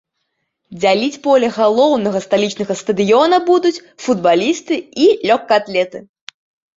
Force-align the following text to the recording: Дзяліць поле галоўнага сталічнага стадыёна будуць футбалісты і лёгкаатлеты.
Дзяліць 0.81 1.19
поле 1.25 1.47
галоўнага 1.57 2.21
сталічнага 2.25 2.77
стадыёна 2.79 3.37
будуць 3.49 3.73
футбалісты 4.07 4.75
і 5.05 5.11
лёгкаатлеты. 5.33 6.03